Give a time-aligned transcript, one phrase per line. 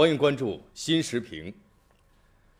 [0.00, 1.52] 欢迎关注新时评。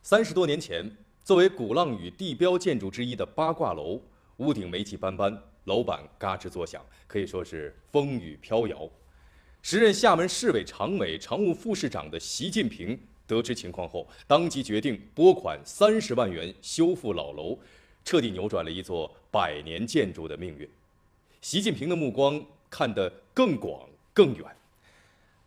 [0.03, 0.87] 三十多年前，
[1.23, 3.99] 作为鼓浪屿地标建筑之一的八卦楼，
[4.37, 8.87] 屋顶霉气斑斑，楼板嘎吱作响，可以说是风雨飘摇。
[9.63, 12.95] 时任厦门市委常委、常务副市长的习近平
[13.25, 17.57] 得知情况后，当即决定拨款三十万元修复老楼，
[18.05, 20.69] 彻底扭转了一座百年建筑的命运。
[21.41, 24.45] 习近平的目光看得更广更远。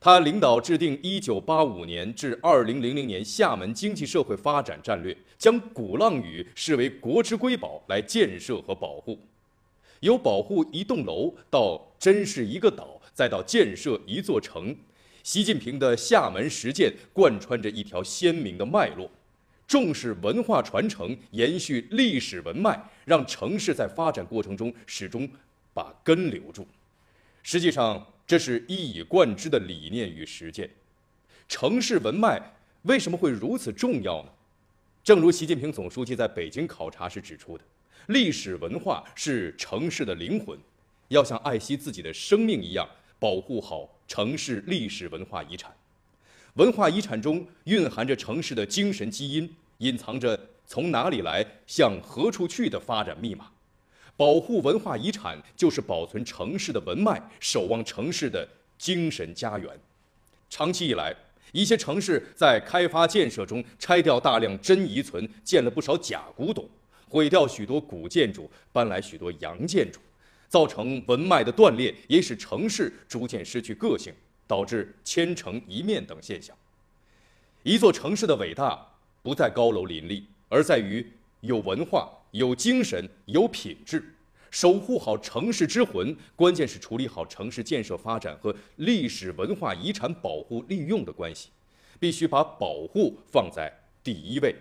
[0.04, 9.18] 他领导制定1985年至2000年厦门经济社会发展战略，将鼓浪屿视为国之瑰宝来建设和保护。
[10.00, 14.76] 由保护一栋楼到珍视一个岛，再到建设一座城，
[15.22, 19.10] 习近平的厦门实践贯穿着一条鲜明的脉络：
[19.66, 25.26] 重视文化传承，延续历史文脉，让城市在发展过程中始终
[25.72, 26.68] 把根留住。
[27.42, 30.68] 实际上，这是一以贯之的理念与实践。
[31.48, 32.40] 城市文脉
[32.82, 34.30] 为什么会如此重要呢？
[35.02, 37.64] 正如习近平总书记在北京考察时指出的，
[38.06, 40.58] 历史文化是城市的灵魂，
[41.08, 45.70] 要像爱惜自己的生命一样保护好城市历史文化遗产。
[46.54, 53.50] 文化遗产中蕴含着城市的精神基因，隐藏着从哪里来向何处去的发展密码。
[54.16, 58.48] 保护文化遗产，就是保存城市的文脉，守望城市的
[58.78, 59.68] 精神家园。
[60.48, 61.14] 长期以来，
[61.52, 66.68] 一些城市在开发建设中拆掉大量真遗存，建了不少假古董，
[67.08, 69.98] 毁掉许多古建筑，搬来许多洋建筑，
[70.48, 74.12] 造成文脉的断裂，也使城市逐渐失去个性，
[74.46, 76.56] 导致千城一面等现象。
[77.64, 78.86] 一座城市的伟大，
[79.22, 81.04] 不在高楼林立，而在于
[81.40, 82.08] 有文化。
[82.34, 84.04] 有精神、有品质，
[84.50, 91.50] 守护好城市之魂，关键是处理好城市建设发展和历史文化遗产保护利用的关系，
[92.00, 94.52] 必须把保护放在第一位，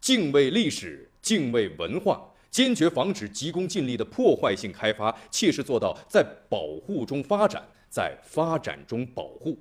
[0.00, 9.58] 敬畏历史、敬畏文化，坚决防止急功近利的破坏性开发，切实做到在保护中发展，在发展中保护。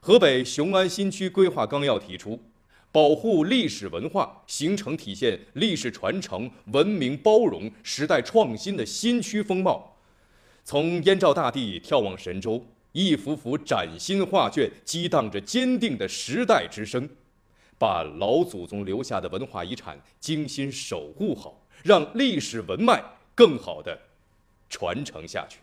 [0.00, 2.40] 河北雄安新区规划纲要提出。
[2.98, 9.96] 保护历史文化，形成体现历史传承、文明包容、时代创新的新区风貌。
[10.64, 12.60] 从燕赵大地眺望神州，
[12.90, 17.08] 一幅幅崭新画卷激荡着坚定的时代之声。
[17.78, 23.00] 把老祖宗留下的文化遗产精心守护好，让历史文脉
[23.32, 23.96] 更好地
[24.68, 25.60] 传承下去。